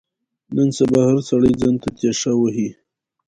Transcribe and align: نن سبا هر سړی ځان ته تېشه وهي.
نن 0.55 0.69
سبا 0.77 1.01
هر 1.09 1.19
سړی 1.29 1.51
ځان 1.61 1.75
ته 1.81 1.89
تېشه 1.97 2.31
وهي. 2.37 2.69